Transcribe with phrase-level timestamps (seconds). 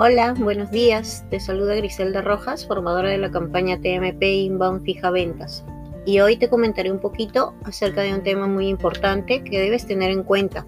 [0.00, 1.24] Hola, buenos días.
[1.28, 5.64] Te saluda Griselda Rojas, formadora de la campaña TMP Inbound Fija Ventas.
[6.06, 10.12] Y hoy te comentaré un poquito acerca de un tema muy importante que debes tener
[10.12, 10.64] en cuenta.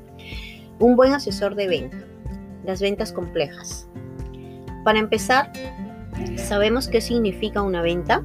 [0.81, 1.99] Un buen asesor de venta.
[2.65, 3.89] Las ventas complejas.
[4.83, 5.53] Para empezar,
[6.35, 8.25] ¿sabemos qué significa una venta?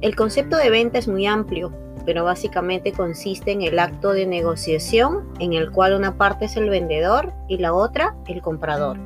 [0.00, 1.72] El concepto de venta es muy amplio,
[2.06, 6.70] pero básicamente consiste en el acto de negociación en el cual una parte es el
[6.70, 8.96] vendedor y la otra el comprador.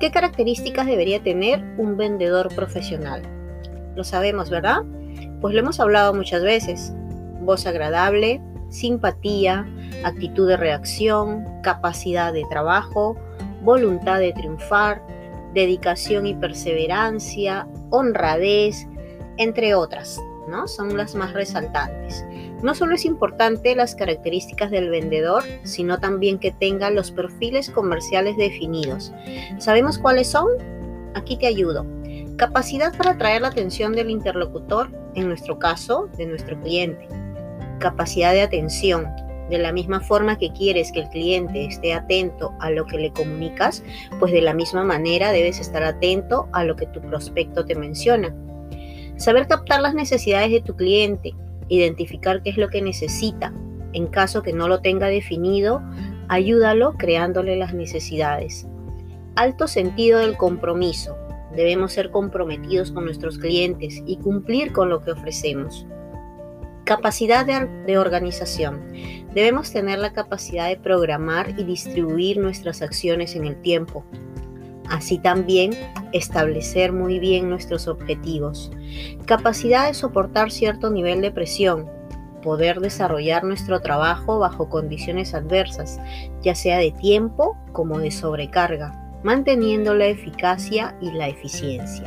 [0.00, 3.22] ¿Qué características debería tener un vendedor profesional?
[3.94, 4.82] Lo sabemos, ¿verdad?
[5.40, 6.92] Pues lo hemos hablado muchas veces.
[7.40, 8.40] Voz agradable,
[8.70, 9.66] simpatía,
[10.04, 13.16] actitud de reacción, capacidad de trabajo,
[13.62, 15.02] voluntad de triunfar,
[15.54, 18.86] dedicación y perseverancia, honradez,
[19.36, 20.66] entre otras, ¿no?
[20.66, 22.24] Son las más resaltantes.
[22.64, 28.38] No solo es importante las características del vendedor, sino también que tenga los perfiles comerciales
[28.38, 29.12] definidos.
[29.58, 30.48] ¿Sabemos cuáles son?
[31.14, 31.84] Aquí te ayudo.
[32.38, 37.06] Capacidad para atraer la atención del interlocutor, en nuestro caso, de nuestro cliente.
[37.80, 39.10] Capacidad de atención.
[39.50, 43.12] De la misma forma que quieres que el cliente esté atento a lo que le
[43.12, 43.84] comunicas,
[44.18, 48.34] pues de la misma manera debes estar atento a lo que tu prospecto te menciona.
[49.18, 51.34] Saber captar las necesidades de tu cliente,
[51.76, 53.52] identificar qué es lo que necesita.
[53.92, 55.82] En caso que no lo tenga definido,
[56.28, 58.66] ayúdalo creándole las necesidades.
[59.36, 61.16] Alto sentido del compromiso.
[61.54, 65.86] Debemos ser comprometidos con nuestros clientes y cumplir con lo que ofrecemos.
[66.84, 68.92] Capacidad de, de, organización.
[69.32, 74.04] Debemos tener la capacidad de programar y distribuir nuestras acciones en el tiempo.
[74.94, 75.72] Así también
[76.12, 78.70] establecer muy bien nuestros objetivos.
[79.26, 81.90] Capacidad de soportar cierto nivel de presión.
[82.44, 85.98] Poder desarrollar nuestro trabajo bajo condiciones adversas,
[86.42, 92.04] ya sea de tiempo como de sobrecarga, manteniendo la eficacia y la eficiencia.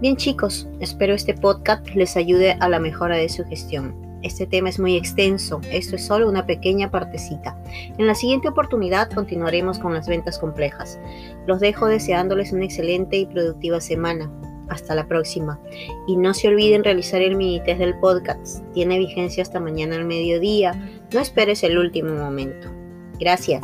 [0.00, 4.11] Bien chicos, espero este podcast les ayude a la mejora de su gestión.
[4.22, 7.56] Este tema es muy extenso, esto es solo una pequeña partecita.
[7.98, 10.98] En la siguiente oportunidad continuaremos con las ventas complejas.
[11.46, 14.30] Los dejo deseándoles una excelente y productiva semana.
[14.68, 15.60] Hasta la próxima.
[16.06, 18.64] Y no se olviden realizar el mini test del podcast.
[18.72, 20.72] Tiene vigencia hasta mañana al mediodía.
[21.12, 22.68] No esperes el último momento.
[23.18, 23.62] Gracias.